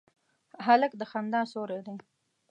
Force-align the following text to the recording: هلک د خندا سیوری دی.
هلک 0.65 0.91
د 0.97 1.01
خندا 1.11 1.41
سیوری 1.51 1.79
دی. 1.85 1.95